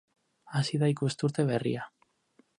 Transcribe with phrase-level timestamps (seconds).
[0.59, 1.87] Hasi da ikasturte berria.